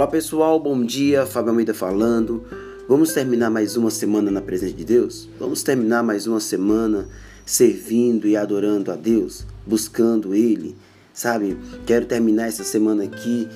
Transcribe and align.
Olá 0.00 0.06
pessoal, 0.06 0.58
bom 0.58 0.82
dia, 0.82 1.26
Fábio 1.26 1.50
Almeida 1.50 1.74
falando. 1.74 2.42
Vamos 2.88 3.12
terminar 3.12 3.50
mais 3.50 3.76
uma 3.76 3.90
semana 3.90 4.30
na 4.30 4.40
presença 4.40 4.72
de 4.72 4.82
Deus? 4.82 5.28
Vamos 5.38 5.62
terminar 5.62 6.02
mais 6.02 6.26
uma 6.26 6.40
semana 6.40 7.06
servindo 7.44 8.26
e 8.26 8.34
adorando 8.34 8.90
a 8.90 8.96
Deus, 8.96 9.44
buscando 9.66 10.34
Ele, 10.34 10.74
sabe? 11.12 11.56
Quero 11.86 12.06
terminar 12.06 12.48
essa 12.48 12.64
semana 12.64 13.04
aqui 13.04 13.48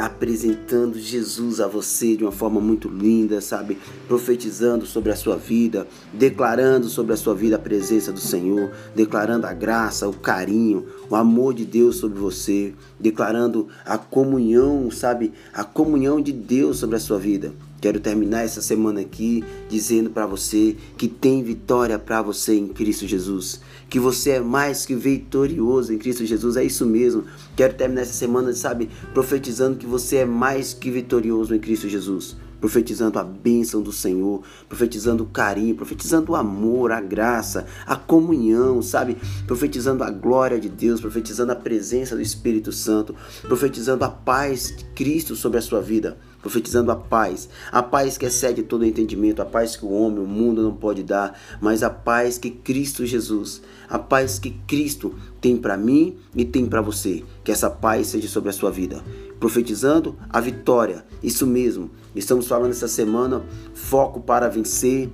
apresentando 0.00 0.98
Jesus 0.98 1.60
a 1.60 1.66
você 1.66 2.16
de 2.16 2.24
uma 2.24 2.32
forma 2.32 2.60
muito 2.60 2.88
linda, 2.88 3.40
sabe? 3.40 3.78
Profetizando 4.06 4.86
sobre 4.86 5.10
a 5.10 5.16
sua 5.16 5.36
vida, 5.36 5.86
declarando 6.12 6.88
sobre 6.88 7.12
a 7.12 7.16
sua 7.16 7.34
vida 7.34 7.56
a 7.56 7.58
presença 7.58 8.12
do 8.12 8.20
Senhor, 8.20 8.70
declarando 8.94 9.46
a 9.46 9.52
graça, 9.52 10.08
o 10.08 10.12
carinho, 10.12 10.86
o 11.10 11.16
amor 11.16 11.54
de 11.54 11.64
Deus 11.64 11.96
sobre 11.96 12.18
você, 12.18 12.74
declarando 12.98 13.68
a 13.84 13.98
comunhão, 13.98 14.90
sabe? 14.90 15.32
A 15.52 15.64
comunhão 15.64 16.20
de 16.20 16.32
Deus 16.32 16.78
sobre 16.78 16.96
a 16.96 17.00
sua 17.00 17.18
vida. 17.18 17.52
Quero 17.82 17.98
terminar 17.98 18.44
essa 18.44 18.62
semana 18.62 19.00
aqui 19.00 19.42
dizendo 19.68 20.08
para 20.08 20.24
você 20.24 20.76
que 20.96 21.08
tem 21.08 21.42
vitória 21.42 21.98
para 21.98 22.22
você 22.22 22.54
em 22.54 22.68
Cristo 22.68 23.08
Jesus, 23.08 23.60
que 23.92 24.00
você 24.00 24.30
é 24.30 24.40
mais 24.40 24.86
que 24.86 24.94
vitorioso 24.94 25.92
em 25.92 25.98
Cristo 25.98 26.24
Jesus. 26.24 26.56
É 26.56 26.64
isso 26.64 26.86
mesmo. 26.86 27.24
Quero 27.54 27.74
terminar 27.74 28.00
essa 28.00 28.14
semana, 28.14 28.50
sabe, 28.54 28.88
profetizando 29.12 29.76
que 29.76 29.84
você 29.84 30.16
é 30.16 30.24
mais 30.24 30.72
que 30.72 30.90
vitorioso 30.90 31.54
em 31.54 31.58
Cristo 31.58 31.86
Jesus 31.90 32.34
profetizando 32.62 33.18
a 33.18 33.24
bênção 33.24 33.82
do 33.82 33.90
Senhor, 33.90 34.40
profetizando 34.68 35.24
o 35.24 35.26
carinho, 35.26 35.74
profetizando 35.74 36.30
o 36.30 36.36
amor, 36.36 36.92
a 36.92 37.00
graça, 37.00 37.66
a 37.84 37.96
comunhão, 37.96 38.80
sabe? 38.80 39.16
Profetizando 39.48 40.04
a 40.04 40.10
glória 40.10 40.60
de 40.60 40.68
Deus, 40.68 41.00
profetizando 41.00 41.50
a 41.50 41.56
presença 41.56 42.14
do 42.14 42.22
Espírito 42.22 42.70
Santo, 42.70 43.16
profetizando 43.42 44.04
a 44.04 44.08
paz 44.08 44.74
de 44.76 44.84
Cristo 44.94 45.34
sobre 45.34 45.58
a 45.58 45.62
sua 45.62 45.82
vida 45.82 46.16
profetizando 46.42 46.90
a 46.90 46.96
paz, 46.96 47.48
a 47.70 47.82
paz 47.82 48.18
que 48.18 48.26
excede 48.26 48.64
todo 48.64 48.84
entendimento, 48.84 49.40
a 49.40 49.44
paz 49.44 49.76
que 49.76 49.84
o 49.84 49.92
homem, 49.92 50.18
o 50.18 50.26
mundo 50.26 50.60
não 50.60 50.74
pode 50.74 51.04
dar, 51.04 51.38
mas 51.60 51.84
a 51.84 51.88
paz 51.88 52.36
que 52.36 52.50
Cristo 52.50 53.06
Jesus, 53.06 53.62
a 53.88 53.96
paz 53.96 54.40
que 54.40 54.50
Cristo 54.66 55.14
tem 55.40 55.56
para 55.56 55.76
mim 55.76 56.16
e 56.34 56.44
tem 56.44 56.66
para 56.66 56.80
você, 56.80 57.22
que 57.44 57.52
essa 57.52 57.70
paz 57.70 58.08
seja 58.08 58.26
sobre 58.26 58.50
a 58.50 58.52
sua 58.52 58.72
vida. 58.72 59.04
Profetizando 59.42 60.14
a 60.30 60.40
vitória, 60.40 61.04
isso 61.20 61.48
mesmo. 61.48 61.90
Estamos 62.14 62.46
falando 62.46 62.70
essa 62.70 62.86
semana 62.86 63.42
foco 63.74 64.20
para 64.20 64.48
vencer, 64.48 65.10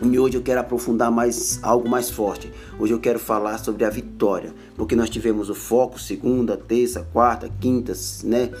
e 0.00 0.18
hoje 0.20 0.36
eu 0.36 0.40
quero 0.40 0.60
aprofundar 0.60 1.10
mais 1.10 1.58
algo 1.60 1.88
mais 1.88 2.08
forte. 2.08 2.48
Hoje 2.78 2.92
eu 2.92 3.00
quero 3.00 3.18
falar 3.18 3.58
sobre 3.58 3.84
a 3.84 3.90
vitória, 3.90 4.54
porque 4.76 4.94
nós 4.94 5.10
tivemos 5.10 5.50
o 5.50 5.54
foco 5.56 5.98
segunda, 5.98 6.56
terça, 6.56 7.04
quarta, 7.12 7.50
quinta, 7.60 7.92
né? 8.22 8.52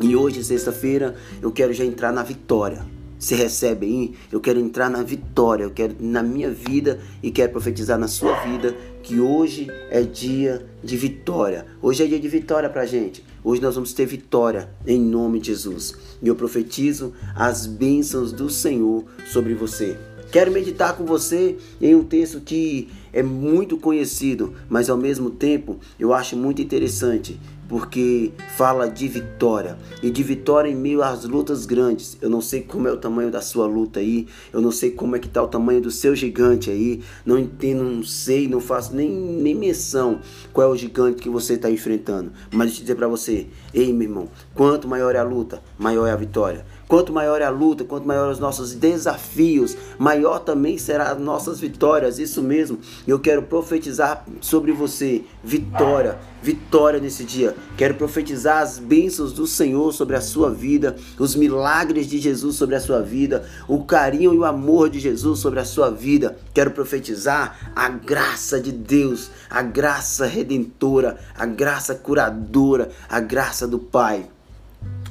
E 0.00 0.16
hoje, 0.16 0.42
sexta-feira, 0.42 1.14
eu 1.42 1.52
quero 1.52 1.74
já 1.74 1.84
entrar 1.84 2.10
na 2.10 2.22
vitória. 2.22 2.82
Se 3.20 3.34
recebe 3.34 3.84
aí, 3.84 4.14
eu 4.32 4.40
quero 4.40 4.58
entrar 4.58 4.88
na 4.88 5.02
vitória, 5.02 5.64
eu 5.64 5.70
quero 5.70 5.94
na 6.00 6.22
minha 6.22 6.50
vida 6.50 6.98
e 7.22 7.30
quero 7.30 7.52
profetizar 7.52 7.98
na 7.98 8.08
sua 8.08 8.32
vida 8.44 8.74
que 9.02 9.20
hoje 9.20 9.70
é 9.90 10.00
dia 10.00 10.64
de 10.82 10.96
vitória. 10.96 11.66
Hoje 11.82 12.02
é 12.02 12.06
dia 12.06 12.18
de 12.18 12.28
vitória 12.28 12.70
pra 12.70 12.86
gente. 12.86 13.22
Hoje 13.44 13.60
nós 13.60 13.74
vamos 13.74 13.92
ter 13.92 14.06
vitória 14.06 14.70
em 14.86 14.98
nome 14.98 15.38
de 15.38 15.48
Jesus. 15.48 15.94
E 16.22 16.28
eu 16.28 16.34
profetizo 16.34 17.12
as 17.34 17.66
bênçãos 17.66 18.32
do 18.32 18.48
Senhor 18.48 19.04
sobre 19.26 19.52
você. 19.52 19.98
Quero 20.32 20.50
meditar 20.50 20.96
com 20.96 21.04
você 21.04 21.58
em 21.78 21.94
um 21.94 22.04
texto 22.04 22.40
que 22.40 22.88
é 23.12 23.22
muito 23.22 23.76
conhecido, 23.76 24.54
mas 24.66 24.88
ao 24.88 24.96
mesmo 24.96 25.28
tempo 25.28 25.78
eu 25.98 26.14
acho 26.14 26.36
muito 26.38 26.62
interessante 26.62 27.38
porque 27.70 28.32
fala 28.56 28.90
de 28.90 29.06
vitória 29.06 29.78
e 30.02 30.10
de 30.10 30.24
vitória 30.24 30.68
em 30.68 30.74
meio 30.74 31.04
às 31.04 31.24
lutas 31.24 31.64
grandes. 31.64 32.18
Eu 32.20 32.28
não 32.28 32.40
sei 32.40 32.62
como 32.62 32.88
é 32.88 32.92
o 32.92 32.96
tamanho 32.96 33.30
da 33.30 33.40
sua 33.40 33.64
luta 33.64 34.00
aí, 34.00 34.26
eu 34.52 34.60
não 34.60 34.72
sei 34.72 34.90
como 34.90 35.14
é 35.14 35.20
que 35.20 35.28
tá 35.28 35.40
o 35.40 35.46
tamanho 35.46 35.80
do 35.80 35.88
seu 35.88 36.16
gigante 36.16 36.68
aí, 36.68 37.00
não 37.24 37.38
entendo, 37.38 37.84
não 37.84 38.02
sei, 38.02 38.48
não 38.48 38.60
faço 38.60 38.92
nem, 38.92 39.08
nem 39.08 39.54
menção 39.54 40.18
qual 40.52 40.66
é 40.66 40.70
o 40.72 40.76
gigante 40.76 41.22
que 41.22 41.30
você 41.30 41.54
está 41.54 41.70
enfrentando. 41.70 42.32
Mas 42.50 42.66
deixa 42.66 42.80
eu 42.80 42.82
dizer 42.82 42.96
para 42.96 43.06
você, 43.06 43.46
ei 43.72 43.92
meu 43.92 44.08
irmão, 44.08 44.28
quanto 44.52 44.88
maior 44.88 45.14
é 45.14 45.18
a 45.18 45.22
luta, 45.22 45.62
maior 45.78 46.08
é 46.08 46.10
a 46.10 46.16
vitória. 46.16 46.66
Quanto 46.90 47.12
maior 47.12 47.40
é 47.40 47.44
a 47.44 47.50
luta, 47.50 47.84
quanto 47.84 48.04
maior 48.04 48.32
os 48.32 48.40
nossos 48.40 48.74
desafios, 48.74 49.76
maior 49.96 50.40
também 50.40 50.76
serão 50.76 51.04
as 51.04 51.20
nossas 51.20 51.60
vitórias. 51.60 52.18
Isso 52.18 52.42
mesmo. 52.42 52.80
Eu 53.06 53.20
quero 53.20 53.42
profetizar 53.44 54.26
sobre 54.40 54.72
você 54.72 55.22
vitória, 55.44 56.18
vitória 56.42 56.98
nesse 56.98 57.22
dia. 57.22 57.54
Quero 57.76 57.94
profetizar 57.94 58.60
as 58.60 58.80
bênçãos 58.80 59.32
do 59.32 59.46
Senhor 59.46 59.92
sobre 59.92 60.16
a 60.16 60.20
sua 60.20 60.50
vida, 60.50 60.96
os 61.16 61.36
milagres 61.36 62.08
de 62.08 62.18
Jesus 62.18 62.56
sobre 62.56 62.74
a 62.74 62.80
sua 62.80 63.00
vida, 63.00 63.48
o 63.68 63.84
carinho 63.84 64.34
e 64.34 64.38
o 64.38 64.44
amor 64.44 64.90
de 64.90 64.98
Jesus 64.98 65.38
sobre 65.38 65.60
a 65.60 65.64
sua 65.64 65.90
vida. 65.90 66.38
Quero 66.52 66.72
profetizar 66.72 67.70
a 67.76 67.88
graça 67.88 68.58
de 68.58 68.72
Deus, 68.72 69.30
a 69.48 69.62
graça 69.62 70.26
redentora, 70.26 71.20
a 71.38 71.46
graça 71.46 71.94
curadora, 71.94 72.90
a 73.08 73.20
graça 73.20 73.68
do 73.68 73.78
Pai. 73.78 74.28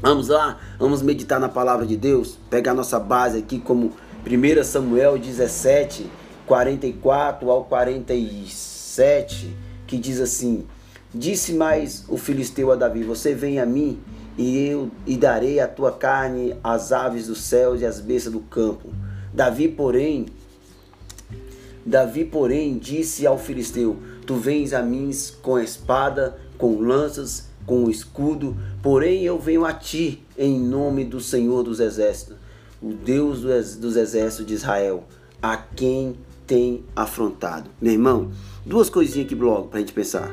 Vamos 0.02 0.30
lá, 0.30 0.58
vamos 0.80 1.02
meditar 1.02 1.42
na 1.42 1.50
palavra 1.50 1.86
de 1.86 1.98
Deus, 1.98 2.38
pegar 2.50 2.74
nossa 2.74 2.98
base 2.98 3.38
aqui 3.38 3.60
como 3.60 3.92
1 4.26 4.64
Samuel 4.64 5.18
17, 5.18 6.10
44 6.46 7.52
ao 7.52 7.66
47, 7.66 9.54
que 9.86 9.98
diz 9.98 10.22
assim: 10.22 10.66
Disse 11.14 11.52
mais 11.52 12.06
o 12.08 12.16
filisteu 12.16 12.72
a 12.72 12.78
Davi: 12.78 13.04
Você 13.04 13.36
vem 13.36 13.60
a 13.60 13.66
mim 13.66 14.00
e 14.38 14.70
eu 14.70 14.90
e 15.06 15.18
darei 15.18 15.60
a 15.60 15.68
tua 15.68 15.92
carne 15.92 16.56
às 16.64 16.94
aves 16.94 17.28
dos 17.28 17.42
céus 17.42 17.82
e 17.82 17.86
às 17.86 18.00
bestas 18.00 18.32
do 18.32 18.40
campo. 18.40 18.94
Davi, 19.34 19.68
porém, 19.68 20.28
Davi, 21.86 22.24
porém, 22.24 22.78
disse 22.78 23.28
ao 23.28 23.38
filisteu: 23.38 23.98
Tu 24.26 24.34
vens 24.38 24.72
a 24.72 24.82
mim 24.82 25.12
com 25.42 25.60
espada, 25.60 26.40
com 26.58 26.80
lanças 26.80 27.49
com 27.70 27.84
o 27.86 27.92
escudo, 27.92 28.58
porém 28.82 29.24
eu 29.24 29.38
venho 29.38 29.64
a 29.64 29.72
ti 29.72 30.24
em 30.36 30.60
nome 30.60 31.06
do 31.06 31.22
Senhor 31.22 31.62
dos 31.62 31.80
Exércitos, 31.80 32.36
o 32.82 32.92
Deus 32.92 33.42
dos 33.76 33.96
Exércitos 33.96 34.48
de 34.48 34.56
Israel, 34.56 35.04
a 35.40 35.56
quem 35.56 36.16
tem 36.48 36.84
afrontado. 36.96 37.70
Meu 37.80 37.94
irmão, 37.94 38.32
duas 38.66 38.90
coisinhas 38.90 39.28
aqui 39.28 39.36
logo 39.36 39.68
para 39.68 39.78
a 39.78 39.82
gente 39.82 39.94
pensar. 39.94 40.32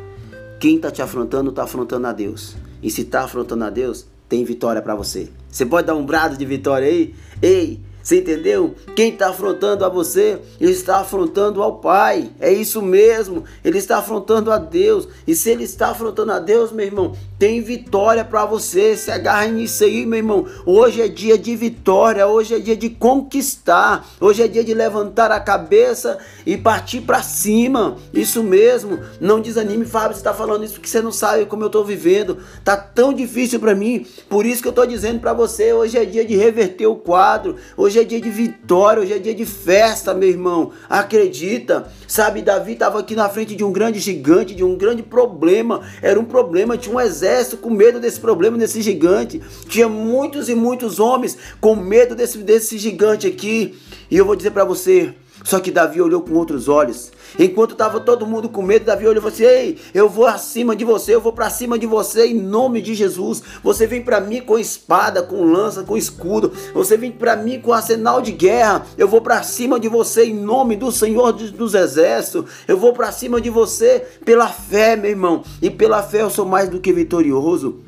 Quem 0.58 0.76
está 0.76 0.90
te 0.90 1.02
afrontando, 1.02 1.50
está 1.50 1.64
afrontando 1.64 2.06
a 2.06 2.12
Deus. 2.14 2.56
E 2.82 2.90
se 2.90 3.02
está 3.02 3.24
afrontando 3.24 3.64
a 3.64 3.70
Deus, 3.70 4.06
tem 4.30 4.42
vitória 4.42 4.80
para 4.80 4.94
você. 4.94 5.28
Você 5.50 5.66
pode 5.66 5.86
dar 5.86 5.94
um 5.94 6.06
brado 6.06 6.38
de 6.38 6.44
vitória 6.46 6.88
aí? 6.88 7.14
Ei, 7.42 7.82
você 8.06 8.20
entendeu? 8.20 8.76
Quem 8.94 9.10
está 9.10 9.30
afrontando 9.30 9.84
a 9.84 9.88
você, 9.88 10.38
ele 10.60 10.70
está 10.70 10.98
afrontando 10.98 11.60
ao 11.60 11.78
Pai. 11.78 12.30
É 12.38 12.52
isso 12.52 12.80
mesmo. 12.80 13.42
Ele 13.64 13.78
está 13.78 13.98
afrontando 13.98 14.52
a 14.52 14.58
Deus. 14.58 15.08
E 15.26 15.34
se 15.34 15.50
ele 15.50 15.64
está 15.64 15.88
afrontando 15.88 16.30
a 16.30 16.38
Deus, 16.38 16.70
meu 16.70 16.86
irmão, 16.86 17.16
tem 17.36 17.60
vitória 17.60 18.24
para 18.24 18.46
você. 18.46 18.96
Se 18.96 19.10
agarra 19.10 19.46
nisso 19.46 19.82
aí, 19.82 20.06
meu 20.06 20.18
irmão. 20.18 20.46
Hoje 20.64 21.02
é 21.02 21.08
dia 21.08 21.36
de 21.36 21.56
vitória. 21.56 22.28
Hoje 22.28 22.54
é 22.54 22.60
dia 22.60 22.76
de 22.76 22.90
conquistar. 22.90 24.08
Hoje 24.20 24.40
é 24.40 24.46
dia 24.46 24.62
de 24.62 24.72
levantar 24.72 25.32
a 25.32 25.40
cabeça 25.40 26.16
e 26.46 26.56
partir 26.56 27.00
para 27.00 27.24
cima. 27.24 27.96
Isso 28.14 28.40
mesmo. 28.40 29.00
Não 29.20 29.40
desanime, 29.40 29.84
Fábio. 29.84 30.14
Você 30.14 30.20
está 30.20 30.32
falando 30.32 30.64
isso 30.64 30.74
porque 30.74 30.88
você 30.88 31.02
não 31.02 31.10
sabe 31.10 31.44
como 31.46 31.64
eu 31.64 31.66
estou 31.66 31.84
vivendo. 31.84 32.38
Tá 32.62 32.76
tão 32.76 33.12
difícil 33.12 33.58
para 33.58 33.74
mim. 33.74 34.06
Por 34.28 34.46
isso 34.46 34.62
que 34.62 34.68
eu 34.68 34.70
estou 34.70 34.86
dizendo 34.86 35.18
para 35.18 35.32
você. 35.32 35.72
Hoje 35.72 35.98
é 35.98 36.04
dia 36.04 36.24
de 36.24 36.36
reverter 36.36 36.86
o 36.86 36.94
quadro. 36.94 37.56
Hoje 37.76 37.95
Hoje 37.96 38.04
é 38.04 38.08
dia 38.08 38.20
de 38.20 38.28
vitória, 38.28 39.02
hoje 39.02 39.14
é 39.14 39.18
dia 39.18 39.34
de 39.34 39.46
festa, 39.46 40.12
meu 40.12 40.28
irmão. 40.28 40.70
Acredita? 40.86 41.90
Sabe, 42.06 42.42
Davi 42.42 42.74
estava 42.74 43.00
aqui 43.00 43.14
na 43.14 43.26
frente 43.26 43.56
de 43.56 43.64
um 43.64 43.72
grande 43.72 44.00
gigante, 44.00 44.54
de 44.54 44.62
um 44.62 44.76
grande 44.76 45.02
problema. 45.02 45.80
Era 46.02 46.20
um 46.20 46.24
problema, 46.26 46.76
tinha 46.76 46.94
um 46.94 47.00
exército 47.00 47.56
com 47.56 47.70
medo 47.70 47.98
desse 47.98 48.20
problema, 48.20 48.58
desse 48.58 48.82
gigante. 48.82 49.40
Tinha 49.66 49.88
muitos 49.88 50.50
e 50.50 50.54
muitos 50.54 51.00
homens 51.00 51.38
com 51.58 51.74
medo 51.74 52.14
desse, 52.14 52.36
desse 52.36 52.76
gigante 52.76 53.26
aqui. 53.26 53.78
E 54.10 54.16
eu 54.18 54.26
vou 54.26 54.36
dizer 54.36 54.50
para 54.50 54.66
você, 54.66 55.14
só 55.46 55.60
que 55.60 55.70
Davi 55.70 56.02
olhou 56.02 56.22
com 56.22 56.34
outros 56.34 56.68
olhos. 56.68 57.12
Enquanto 57.38 57.70
estava 57.70 58.00
todo 58.00 58.26
mundo 58.26 58.48
com 58.48 58.62
medo, 58.62 58.84
Davi 58.84 59.06
olhou 59.06 59.18
e 59.18 59.20
falou 59.20 59.32
assim: 59.32 59.44
Ei, 59.44 59.78
eu 59.94 60.08
vou 60.08 60.26
acima 60.26 60.74
de 60.74 60.84
você, 60.84 61.14
eu 61.14 61.20
vou 61.20 61.32
para 61.32 61.48
cima 61.50 61.78
de 61.78 61.86
você 61.86 62.26
em 62.26 62.34
nome 62.34 62.82
de 62.82 62.96
Jesus. 62.96 63.44
Você 63.62 63.86
vem 63.86 64.02
para 64.02 64.20
mim 64.20 64.40
com 64.40 64.58
espada, 64.58 65.22
com 65.22 65.44
lança, 65.44 65.84
com 65.84 65.96
escudo. 65.96 66.52
Você 66.74 66.96
vem 66.96 67.12
para 67.12 67.36
mim 67.36 67.60
com 67.60 67.72
arsenal 67.72 68.20
de 68.20 68.32
guerra. 68.32 68.84
Eu 68.98 69.06
vou 69.06 69.20
para 69.20 69.40
cima 69.44 69.78
de 69.78 69.86
você 69.88 70.24
em 70.24 70.34
nome 70.34 70.74
do 70.74 70.90
Senhor 70.90 71.32
dos 71.32 71.74
Exércitos. 71.74 72.50
Eu 72.66 72.76
vou 72.76 72.92
para 72.92 73.12
cima 73.12 73.40
de 73.40 73.48
você 73.48 74.04
pela 74.24 74.48
fé, 74.48 74.96
meu 74.96 75.12
irmão. 75.12 75.44
E 75.62 75.70
pela 75.70 76.02
fé 76.02 76.22
eu 76.22 76.30
sou 76.30 76.44
mais 76.44 76.68
do 76.68 76.80
que 76.80 76.92
vitorioso. 76.92 77.85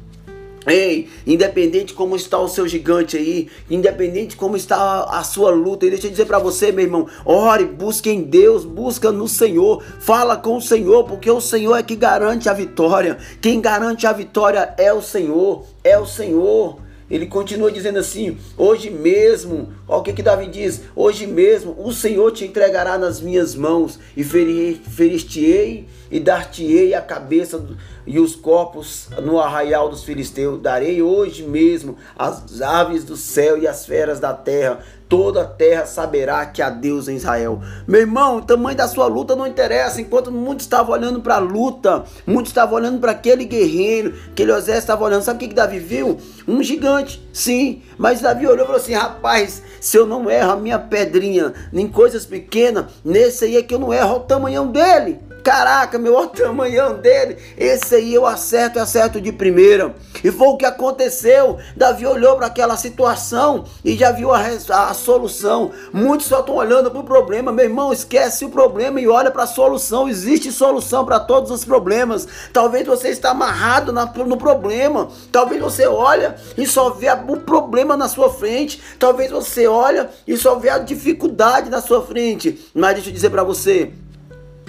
Ei, 0.69 1.09
independente 1.27 1.95
como 1.95 2.15
está 2.15 2.39
o 2.39 2.49
seu 2.49 2.69
gigante 2.69 3.17
aí, 3.17 3.49
independente 3.71 4.37
como 4.37 4.57
está 4.57 5.05
a 5.05 5.23
sua 5.25 5.51
luta, 5.51 5.87
e 5.87 5.91
deixa 5.91 6.07
eu 6.07 6.11
dizer 6.11 6.27
para 6.27 6.39
você, 6.39 6.71
meu 6.71 6.85
irmão, 6.85 7.07
ore, 7.25 7.65
busque 7.65 8.11
em 8.11 8.23
Deus, 8.23 8.65
busca 8.65 9.11
no 9.11 9.27
Senhor, 9.27 9.83
fala 9.99 10.37
com 10.37 10.57
o 10.57 10.63
Senhor, 10.63 11.05
porque 11.05 11.31
o 11.31 11.41
Senhor 11.41 11.77
é 11.77 11.83
que 11.83 11.97
garante 11.97 12.49
a 12.49 12.53
vitória. 12.53 13.19
Quem 13.41 13.61
garante 13.61 14.07
a 14.07 14.13
vitória 14.13 14.75
é 14.77 14.93
o 14.93 15.01
Senhor, 15.01 15.65
é 15.83 15.99
o 15.99 16.07
Senhor. 16.07 16.88
Ele 17.11 17.27
continua 17.27 17.71
dizendo 17.71 17.99
assim: 17.99 18.37
hoje 18.57 18.91
mesmo, 18.91 19.73
ó, 19.87 19.99
o 19.99 20.03
que 20.03 20.13
que 20.13 20.23
Davi 20.23 20.47
diz? 20.47 20.83
Hoje 20.95 21.27
mesmo 21.27 21.75
o 21.79 21.93
Senhor 21.93 22.31
te 22.33 22.45
entregará 22.45 22.99
nas 22.99 23.21
minhas 23.21 23.55
mãos 23.55 23.99
e 24.17 24.23
ferir-te-ei 24.23 25.87
e 26.11 26.21
dar-te-ei 26.21 26.95
a 26.95 27.03
cabeça 27.03 27.63
e 28.07 28.19
os 28.19 28.35
corpos 28.35 29.09
no 29.23 29.39
arraial 29.39 29.89
dos 29.89 30.05
filisteus. 30.05 30.61
Darei 30.61 31.03
hoje 31.03 31.43
mesmo 31.43 31.97
as 32.17 32.61
aves 32.63 33.05
do 33.05 33.17
céu 33.17 33.59
e 33.59 33.67
as 33.67 33.85
feras 33.87 34.19
da 34.21 34.33
terra 34.33 34.83
toda 35.09 35.43
a 35.43 35.47
terra 35.47 35.87
saberá 35.87 36.45
que 36.47 36.61
há 36.61 36.69
Deus 36.69 37.09
em 37.09 37.17
Israel. 37.17 37.61
Meu 37.87 38.01
irmão, 38.01 38.37
o 38.37 38.43
tamanho 38.43 38.77
da 38.77 38.87
sua 38.87 39.07
luta 39.07 39.35
não 39.35 39.47
interessa. 39.47 40.01
Enquanto 40.01 40.31
muitos 40.31 40.67
estavam 40.67 40.93
olhando 40.93 41.21
para 41.21 41.37
a 41.37 41.41
luta, 41.41 42.05
muitos 42.27 42.51
estavam 42.51 42.77
olhando 42.77 43.01
para 43.01 43.13
aquele 43.13 43.45
guerreiro, 43.45 44.15
aquele 44.31 44.53
exército 44.53 44.79
estava 44.79 45.05
olhando. 45.05 45.23
Sabe 45.23 45.37
o 45.37 45.41
que, 45.41 45.49
que 45.49 45.55
Davi 45.55 45.79
viu? 45.79 46.19
Um 46.47 46.63
gigante, 46.63 46.98
sim. 47.33 47.83
Mas 47.97 48.21
Davi 48.21 48.47
olhou 48.47 48.65
e 48.65 48.67
falou 48.67 48.81
assim: 48.81 48.95
rapaz, 48.95 49.63
se 49.81 49.97
eu 49.97 50.07
não 50.07 50.31
erro 50.31 50.53
a 50.53 50.57
minha 50.57 50.79
pedrinha 50.79 51.53
em 51.73 51.89
coisas 51.89 52.25
pequenas, 52.25 52.87
nesse 53.05 53.45
aí 53.45 53.57
é 53.57 53.63
que 53.63 53.75
eu 53.75 53.79
não 53.79 53.93
erro 53.93 54.17
o 54.17 54.21
tamanhão 54.21 54.67
dele. 54.71 55.28
Caraca, 55.49 55.99
meu, 55.99 56.13
olha 56.13 56.27
o 56.27 56.29
tamanhão 56.29 56.99
dele. 56.99 57.39
Esse 57.57 57.95
aí 57.95 58.13
eu 58.13 58.27
acerto 58.27 58.79
e 58.79 58.83
acerto 58.83 59.19
de 59.19 59.33
primeira. 59.33 59.95
E 60.23 60.31
foi 60.31 60.47
o 60.49 60.59
que 60.59 60.67
aconteceu. 60.67 61.57
Davi 61.75 62.05
olhou 62.05 62.37
para 62.37 62.49
aquela 62.49 62.77
situação 62.77 63.65
e 63.83 63.97
já 63.97 64.13
viu 64.13 64.31
a, 64.31 64.43
a 64.43 64.93
solução. 64.93 65.71
Muitos 65.91 66.27
só 66.27 66.41
estão 66.41 66.57
olhando 66.57 66.91
para 66.91 67.01
o 67.01 67.05
problema. 67.05 67.51
Meu 67.51 67.65
irmão, 67.65 67.95
esquece 67.95 68.45
o 68.45 68.51
problema 68.51 69.01
e 69.01 69.09
olha 69.09 69.31
para 69.31 69.45
a 69.45 69.47
solução. 69.47 70.07
Existe 70.07 70.53
solução 70.53 71.03
para 71.07 71.19
todos 71.19 71.51
os 71.51 71.65
problemas. 71.65 72.29
Talvez 72.53 72.87
você 72.87 73.09
está 73.09 73.31
amarrado 73.31 73.91
na, 73.91 74.05
no 74.05 74.37
problema. 74.37 75.09
Talvez 75.33 75.63
você 75.63 75.87
olha 75.87 76.37
e 76.59 76.67
só 76.67 76.91
vê 76.91 77.09
o 77.27 77.39
problema 77.39 77.97
na 77.97 78.07
sua 78.07 78.29
frente. 78.29 78.83
Talvez 78.99 79.31
você 79.31 79.67
olha 79.67 80.11
e 80.27 80.37
só 80.37 80.57
vê 80.57 80.69
a 80.69 80.77
dificuldade 80.77 81.71
na 81.71 81.81
sua 81.81 82.05
frente. 82.05 82.71
Mas 82.75 82.97
deixa 82.97 83.09
eu 83.09 83.15
dizer 83.15 83.31
para 83.31 83.43
você, 83.43 83.91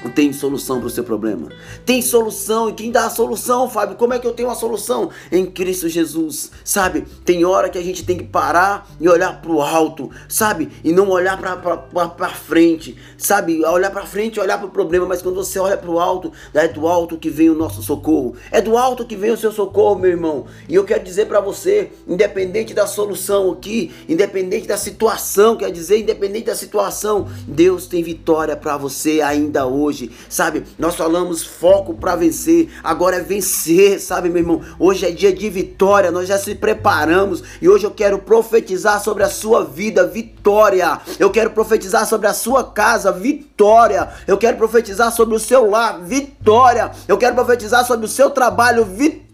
tem 0.07 0.31
solução 0.31 0.79
para 0.79 0.87
o 0.87 0.89
seu 0.89 1.03
problema. 1.03 1.49
Tem 1.85 2.01
solução. 2.01 2.69
E 2.69 2.73
quem 2.73 2.91
dá 2.91 3.05
a 3.05 3.09
solução, 3.09 3.69
Fábio? 3.69 3.97
Como 3.97 4.13
é 4.13 4.19
que 4.19 4.27
eu 4.27 4.33
tenho 4.33 4.49
a 4.49 4.55
solução? 4.55 5.09
Em 5.31 5.45
Cristo 5.45 5.89
Jesus. 5.89 6.51
Sabe? 6.63 7.05
Tem 7.25 7.43
hora 7.43 7.69
que 7.69 7.77
a 7.77 7.81
gente 7.81 8.05
tem 8.05 8.17
que 8.17 8.23
parar 8.23 8.87
e 8.99 9.09
olhar 9.09 9.41
para 9.41 9.51
o 9.51 9.61
alto. 9.61 10.09
Sabe? 10.27 10.69
E 10.83 10.91
não 10.91 11.09
olhar 11.09 11.37
para 11.39 12.29
frente. 12.29 12.95
Sabe? 13.17 13.65
Olhar 13.65 13.91
para 13.91 14.05
frente 14.05 14.37
e 14.37 14.39
olhar 14.39 14.57
para 14.57 14.67
o 14.67 14.71
problema. 14.71 15.05
Mas 15.05 15.21
quando 15.21 15.35
você 15.35 15.59
olha 15.59 15.75
para 15.77 15.89
o 15.89 15.99
alto, 15.99 16.31
é 16.53 16.67
do 16.67 16.87
alto 16.87 17.17
que 17.17 17.29
vem 17.29 17.49
o 17.49 17.55
nosso 17.55 17.81
socorro. 17.81 18.35
É 18.51 18.61
do 18.61 18.77
alto 18.77 19.05
que 19.05 19.15
vem 19.15 19.31
o 19.31 19.37
seu 19.37 19.51
socorro, 19.51 19.99
meu 19.99 20.11
irmão. 20.11 20.45
E 20.67 20.75
eu 20.75 20.85
quero 20.85 21.03
dizer 21.03 21.25
para 21.25 21.41
você, 21.41 21.91
independente 22.07 22.73
da 22.73 22.87
solução 22.87 23.51
aqui, 23.51 23.91
independente 24.07 24.67
da 24.67 24.77
situação, 24.77 25.57
quer 25.57 25.71
dizer, 25.71 25.99
independente 25.99 26.45
da 26.45 26.55
situação, 26.55 27.27
Deus 27.47 27.87
tem 27.87 28.03
vitória 28.03 28.55
para 28.55 28.77
você 28.77 29.21
ainda 29.21 29.65
hoje 29.65 29.88
hoje, 29.89 30.11
sabe? 30.29 30.63
Nós 30.77 30.95
falamos 30.95 31.43
foco 31.43 31.95
para 31.95 32.15
vencer, 32.15 32.69
agora 32.83 33.17
é 33.17 33.21
vencer, 33.21 33.99
sabe, 33.99 34.29
meu 34.29 34.41
irmão? 34.41 34.61
Hoje 34.77 35.05
é 35.05 35.11
dia 35.11 35.33
de 35.33 35.49
vitória, 35.49 36.11
nós 36.11 36.27
já 36.27 36.37
se 36.37 36.55
preparamos 36.55 37.43
e 37.61 37.67
hoje 37.67 37.85
eu 37.85 37.91
quero 37.91 38.19
profetizar 38.19 39.03
sobre 39.03 39.23
a 39.23 39.29
sua 39.29 39.65
vida, 39.65 40.05
vitória. 40.05 40.99
Eu 41.17 41.31
quero 41.31 41.49
profetizar 41.49 42.05
sobre 42.05 42.27
a 42.27 42.33
sua 42.33 42.63
casa, 42.63 43.11
vitória. 43.11 44.09
Eu 44.27 44.37
quero 44.37 44.57
profetizar 44.57 45.11
sobre 45.11 45.35
o 45.35 45.39
seu 45.39 45.69
lar, 45.69 45.99
vitória. 46.01 46.91
Eu 47.07 47.17
quero 47.17 47.35
profetizar 47.35 47.85
sobre 47.85 48.05
o 48.05 48.09
seu 48.09 48.29
trabalho, 48.29 48.85
vitória. 48.85 49.28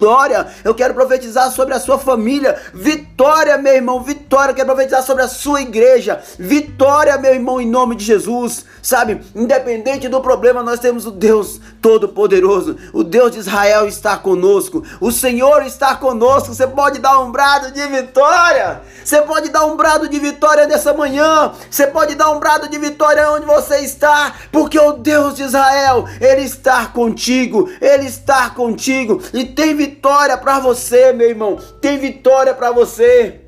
Eu 0.63 0.75
quero 0.75 0.94
profetizar 0.94 1.50
sobre 1.51 1.74
a 1.74 1.80
sua 1.80 1.97
família, 1.97 2.59
vitória, 2.74 3.57
meu 3.57 3.74
irmão, 3.74 4.03
vitória. 4.03 4.51
Eu 4.51 4.56
quero 4.56 4.68
profetizar 4.68 5.01
sobre 5.01 5.24
a 5.24 5.27
sua 5.27 5.62
igreja, 5.62 6.21
vitória, 6.38 7.18
meu 7.18 7.33
irmão, 7.33 7.62
em 7.62 7.68
nome 7.68 7.95
de 7.95 8.03
Jesus, 8.03 8.65
sabe? 8.81 9.21
Independente 9.33 10.09
do 10.09 10.19
problema, 10.19 10.62
nós 10.62 10.80
temos 10.80 11.06
o 11.06 11.12
Deus 11.12 11.62
Todo-Poderoso. 11.81 12.77
O 12.94 13.03
Deus 13.03 13.31
de 13.31 13.39
Israel 13.39 13.88
está 13.88 14.18
conosco. 14.18 14.83
O 15.00 15.12
Senhor 15.12 15.63
está 15.63 15.95
conosco. 15.95 16.53
Você 16.53 16.68
pode 16.68 17.00
dar 17.00 17.19
um 17.19 17.31
brado 17.31 17.71
de 17.71 17.88
vitória. 17.88 18.81
Você 19.03 19.21
pode 19.21 19.50
dar 19.50 19.65
um 19.65 19.77
brado 19.77 20.09
de 20.09 20.19
vitória 20.19 20.68
nessa 20.68 20.94
manhã. 20.94 21.53
Você 21.69 21.88
pode 21.88 22.15
dar 22.15 22.31
um 22.31 22.39
brado 22.39 22.68
de 22.68 22.77
vitória 22.77 23.31
onde 23.31 23.45
você 23.45 23.77
está. 23.77 24.33
Porque 24.51 24.77
o 24.77 24.94
Deus 24.94 25.36
de 25.36 25.44
Israel, 25.44 26.06
Ele 26.19 26.41
está 26.41 26.88
contigo. 26.88 27.69
Ele 27.80 28.06
está 28.06 28.50
contigo. 28.50 29.21
E 29.33 29.45
tem 29.45 29.74
vitória 29.74 29.84
para 29.87 30.59
você, 30.59 31.11
meu 31.13 31.29
irmão. 31.29 31.57
Tem 31.81 31.97
vitória 31.97 32.53
para 32.53 32.71
você 32.71 33.41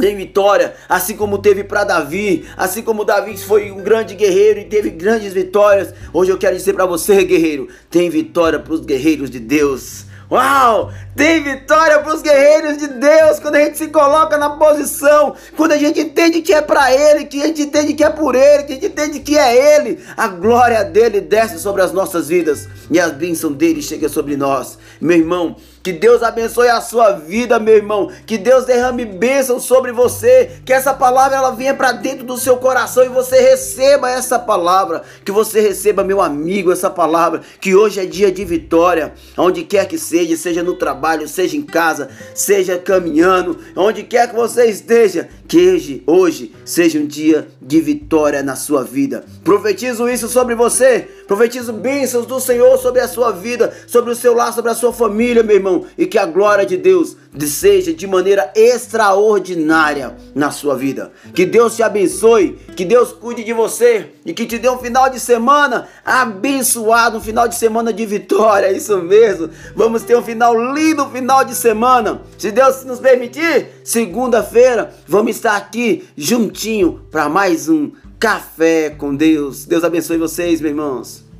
tem 0.00 0.16
vitória, 0.16 0.74
assim 0.88 1.14
como 1.14 1.36
teve 1.36 1.64
para 1.64 1.84
Davi, 1.84 2.46
assim 2.56 2.82
como 2.82 3.04
Davi 3.04 3.36
foi 3.36 3.70
um 3.70 3.82
grande 3.82 4.14
guerreiro 4.14 4.60
e 4.60 4.64
teve 4.64 4.88
grandes 4.88 5.34
vitórias. 5.34 5.92
Hoje 6.14 6.30
eu 6.30 6.38
quero 6.38 6.56
dizer 6.56 6.72
para 6.72 6.86
você, 6.86 7.22
guerreiro, 7.24 7.68
tem 7.90 8.08
vitória 8.08 8.58
para 8.58 8.72
os 8.72 8.80
guerreiros 8.80 9.28
de 9.28 9.38
Deus. 9.38 10.06
Uau! 10.32 10.90
Tem 11.14 11.42
vitória 11.42 11.98
para 11.98 12.14
os 12.14 12.22
guerreiros 12.22 12.78
de 12.78 12.88
Deus 12.88 13.38
quando 13.38 13.56
a 13.56 13.60
gente 13.60 13.76
se 13.76 13.88
coloca 13.88 14.38
na 14.38 14.48
posição, 14.56 15.36
quando 15.58 15.72
a 15.72 15.76
gente 15.76 16.00
entende 16.00 16.40
que 16.40 16.54
é 16.54 16.62
para 16.62 16.90
Ele, 16.90 17.26
que 17.26 17.42
a 17.42 17.48
gente 17.48 17.60
entende 17.60 17.92
que 17.92 18.02
é 18.02 18.08
por 18.08 18.34
Ele, 18.34 18.62
que 18.62 18.72
a 18.72 18.74
gente 18.76 18.86
entende 18.86 19.20
que 19.20 19.36
é 19.36 19.76
Ele. 19.76 20.02
A 20.16 20.28
glória 20.28 20.82
dele 20.84 21.20
desce 21.20 21.58
sobre 21.58 21.82
as 21.82 21.92
nossas 21.92 22.28
vidas 22.28 22.66
e 22.90 22.98
a 22.98 23.10
bênção 23.10 23.52
dele 23.52 23.82
chega 23.82 24.08
sobre 24.08 24.34
nós. 24.34 24.78
Meu 24.98 25.18
irmão, 25.18 25.54
que 25.82 25.92
Deus 25.92 26.22
abençoe 26.22 26.68
a 26.68 26.80
sua 26.80 27.10
vida, 27.10 27.58
meu 27.58 27.74
irmão. 27.74 28.08
Que 28.24 28.38
Deus 28.38 28.64
derrame 28.64 29.04
bênção 29.04 29.58
sobre 29.58 29.90
você. 29.90 30.50
Que 30.64 30.72
essa 30.72 30.94
palavra 30.94 31.36
ela 31.36 31.50
venha 31.50 31.74
para 31.74 31.90
dentro 31.90 32.24
do 32.24 32.38
seu 32.38 32.56
coração 32.58 33.04
e 33.04 33.08
você 33.08 33.40
receba 33.40 34.08
essa 34.08 34.38
palavra. 34.38 35.02
Que 35.24 35.32
você 35.32 35.60
receba, 35.60 36.04
meu 36.04 36.20
amigo, 36.20 36.70
essa 36.70 36.88
palavra. 36.88 37.40
Que 37.60 37.74
hoje 37.74 37.98
é 37.98 38.06
dia 38.06 38.30
de 38.30 38.44
vitória. 38.44 39.12
Onde 39.36 39.64
quer 39.64 39.88
que 39.88 39.98
seja, 39.98 40.36
seja 40.36 40.62
no 40.62 40.74
trabalho, 40.74 41.26
seja 41.26 41.56
em 41.56 41.62
casa, 41.62 42.08
seja 42.32 42.78
caminhando, 42.78 43.58
onde 43.74 44.04
quer 44.04 44.28
que 44.28 44.36
você 44.36 44.66
esteja. 44.66 45.28
Que 45.48 46.02
hoje, 46.06 46.54
seja 46.64 46.98
um 46.98 47.06
dia 47.06 47.48
de 47.60 47.80
vitória 47.80 48.42
na 48.42 48.54
sua 48.54 48.84
vida. 48.84 49.24
Profetizo 49.42 50.08
isso 50.08 50.28
sobre 50.28 50.54
você. 50.54 51.08
Profetizo 51.26 51.72
bênçãos 51.72 52.26
do 52.26 52.38
Senhor 52.38 52.78
sobre 52.78 53.00
a 53.00 53.08
sua 53.08 53.32
vida, 53.32 53.72
sobre 53.86 54.12
o 54.12 54.14
seu 54.16 54.34
lar, 54.34 54.52
sobre 54.52 54.70
a 54.70 54.74
sua 54.74 54.92
família, 54.92 55.42
meu 55.42 55.56
irmão 55.56 55.71
e 55.96 56.06
que 56.06 56.18
a 56.18 56.26
glória 56.26 56.66
de 56.66 56.76
Deus 56.76 57.16
seja 57.40 57.92
de 57.92 58.06
maneira 58.06 58.52
extraordinária 58.54 60.16
na 60.34 60.50
sua 60.50 60.76
vida. 60.76 61.12
Que 61.34 61.46
Deus 61.46 61.76
te 61.76 61.82
abençoe, 61.82 62.58
que 62.76 62.84
Deus 62.84 63.12
cuide 63.12 63.42
de 63.42 63.52
você 63.52 64.10
e 64.24 64.32
que 64.34 64.46
te 64.46 64.58
dê 64.58 64.68
um 64.68 64.78
final 64.78 65.08
de 65.08 65.18
semana 65.18 65.88
abençoado, 66.04 67.18
um 67.18 67.20
final 67.20 67.48
de 67.48 67.54
semana 67.54 67.92
de 67.92 68.04
vitória, 68.04 68.66
é 68.66 68.72
isso 68.72 68.98
mesmo. 68.98 69.48
Vamos 69.74 70.02
ter 70.02 70.16
um 70.16 70.22
final 70.22 70.54
lindo, 70.74 71.08
final 71.08 71.44
de 71.44 71.54
semana. 71.54 72.22
Se 72.36 72.50
Deus 72.50 72.84
nos 72.84 73.00
permitir, 73.00 73.68
segunda-feira 73.84 74.94
vamos 75.06 75.36
estar 75.36 75.56
aqui 75.56 76.04
juntinho 76.16 77.00
para 77.10 77.28
mais 77.28 77.68
um 77.68 77.92
café 78.18 78.90
com 78.90 79.14
Deus. 79.14 79.64
Deus 79.64 79.82
abençoe 79.82 80.18
vocês, 80.18 80.60
meus 80.60 80.70
irmãos. 80.70 81.31